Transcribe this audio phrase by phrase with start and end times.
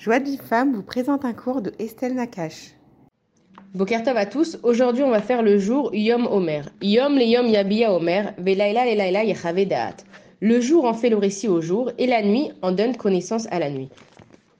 [0.00, 0.38] Joie de vie
[0.72, 2.70] vous présente un cours de Estelle Nakache.
[3.74, 6.70] Bokertov à tous, aujourd'hui on va faire le jour Yom Omer.
[6.80, 9.92] Yom le Yom Yabiya Omer, Velaila le Laila.
[10.40, 13.58] Le jour en fait le récit au jour et la nuit en donne connaissance à
[13.58, 13.90] la nuit.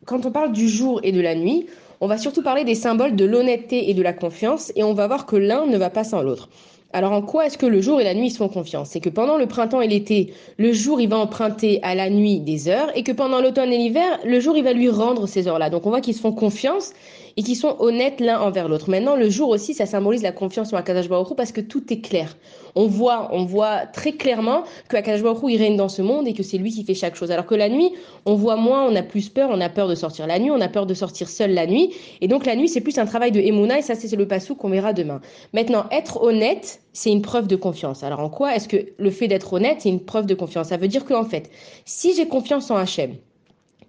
[0.05, 1.69] Quand on parle du jour et de la nuit,
[2.03, 5.07] on va surtout parler des symboles de l'honnêteté et de la confiance et on va
[5.07, 6.51] voir que l'un ne va pas sans l'autre.
[6.93, 9.09] Alors en quoi est-ce que le jour et la nuit se font confiance C'est que
[9.09, 12.91] pendant le printemps et l'été, le jour il va emprunter à la nuit des heures
[12.97, 15.71] et que pendant l'automne et l'hiver, le jour il va lui rendre ces heures-là.
[15.71, 16.93] Donc on voit qu'ils se font confiance
[17.37, 18.91] et qu'ils sont honnêtes l'un envers l'autre.
[18.91, 22.01] Maintenant le jour aussi ça symbolise la confiance en Akadosh Baruch parce que tout est
[22.01, 22.37] clair.
[22.75, 26.35] On voit, on voit très clairement que Akadosh Baruch il règne dans ce monde et
[26.35, 27.31] que c'est lui qui fait chaque chose.
[27.31, 27.93] Alors que la nuit,
[28.27, 30.61] on voit moins, on a plus peur, on a peur de sortir la nuit, on
[30.61, 33.31] a peur de sortir seul la nuit et donc la nuit c'est plus un travail
[33.31, 35.21] de Emouna et ça c'est le passou qu'on verra demain.
[35.53, 38.03] Maintenant être honnête c'est une preuve de confiance.
[38.03, 40.69] Alors en quoi est-ce que le fait d'être honnête, c'est une preuve de confiance?
[40.69, 41.51] Ça veut dire qu'en fait,
[41.85, 43.15] si j'ai confiance en Hachem,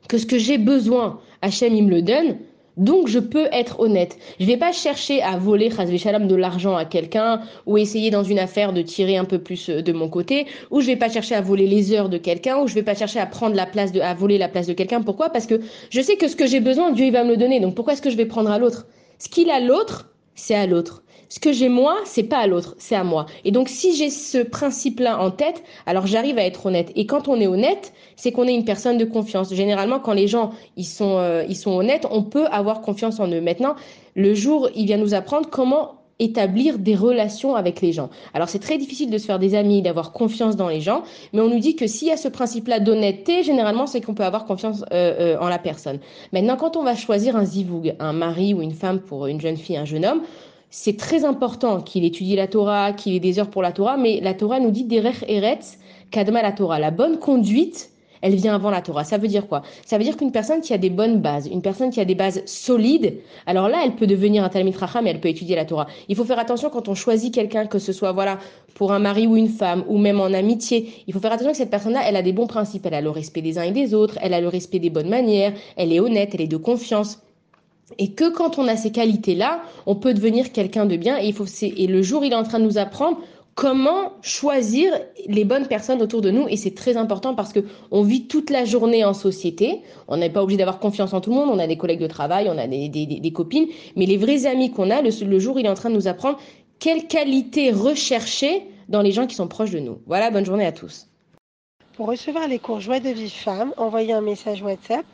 [0.08, 2.38] que ce que j'ai besoin, Hachem, il me le donne,
[2.78, 4.18] donc je peux être honnête.
[4.40, 8.40] Je vais pas chercher à voler Shalom de l'argent à quelqu'un ou essayer dans une
[8.40, 11.36] affaire de tirer un peu plus euh, de mon côté ou je vais pas chercher
[11.36, 13.92] à voler les heures de quelqu'un ou je vais pas chercher à prendre la place
[13.92, 15.02] de à voler la place de quelqu'un.
[15.02, 15.30] Pourquoi?
[15.30, 17.60] Parce que je sais que ce que j'ai besoin, Dieu il va me le donner.
[17.60, 18.88] Donc pourquoi est-ce que je vais prendre à l'autre?
[19.20, 21.04] Ce qu'il a l'autre, c'est à l'autre.
[21.30, 23.26] Ce que j'ai moi, c'est pas à l'autre, c'est à moi.
[23.46, 26.92] Et donc si j'ai ce principe-là en tête, alors j'arrive à être honnête.
[26.96, 29.54] Et quand on est honnête, c'est qu'on est une personne de confiance.
[29.54, 33.30] Généralement, quand les gens ils sont euh, ils sont honnêtes, on peut avoir confiance en
[33.32, 33.40] eux.
[33.40, 33.76] Maintenant,
[34.16, 38.10] le jour, il vient nous apprendre comment établir des relations avec les gens.
[38.34, 41.42] Alors c'est très difficile de se faire des amis, d'avoir confiance dans les gens, mais
[41.42, 44.46] on nous dit que s'il y a ce principe-là d'honnêteté, généralement c'est qu'on peut avoir
[44.46, 46.00] confiance euh, euh, en la personne.
[46.32, 49.58] Maintenant, quand on va choisir un zivoug, un mari ou une femme pour une jeune
[49.58, 50.22] fille, un jeune homme,
[50.70, 54.22] c'est très important qu'il étudie la Torah, qu'il ait des heures pour la Torah, mais
[54.22, 55.78] la Torah nous dit derech eretz
[56.12, 56.80] kadma la Torah.
[56.80, 57.90] La bonne conduite,
[58.22, 59.04] elle vient avant la Torah.
[59.04, 59.62] Ça veut dire quoi?
[59.86, 62.16] Ça veut dire qu'une personne qui a des bonnes bases, une personne qui a des
[62.16, 65.66] bases solides, alors là, elle peut devenir un Talmid Racham mais elle peut étudier la
[65.66, 65.88] Torah.
[66.08, 68.40] Il faut faire attention quand on choisit quelqu'un, que ce soit voilà
[68.76, 70.92] pour un mari ou une femme, ou même en amitié.
[71.08, 72.86] Il faut faire attention que cette personne-là, elle a des bons principes.
[72.86, 75.10] Elle a le respect des uns et des autres, elle a le respect des bonnes
[75.10, 77.20] manières, elle est honnête, elle est de confiance.
[77.98, 81.18] Et que quand on a ces qualités-là, on peut devenir quelqu'un de bien.
[81.20, 83.18] Et, il faut, et le jour, il est en train de nous apprendre
[83.56, 84.94] comment choisir
[85.28, 86.48] les bonnes personnes autour de nous.
[86.48, 87.60] Et c'est très important parce que
[87.92, 89.82] on vit toute la journée en société.
[90.08, 91.50] On n'est pas obligé d'avoir confiance en tout le monde.
[91.52, 93.68] On a des collègues de travail, on a des, copines.
[93.96, 96.08] Mais les vrais amis qu'on a, le, le jour, il est en train de nous
[96.08, 96.40] apprendre
[96.80, 100.00] quelles qualités rechercher dans les gens qui sont proches de nous.
[100.08, 101.08] Voilà, bonne journée à tous.
[101.96, 105.06] Pour recevoir les cours Joie de vie femme, envoyez un message WhatsApp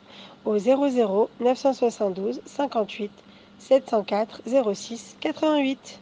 [0.44, 3.10] au 00 972 58
[3.58, 4.42] 704
[4.74, 6.00] 06 88.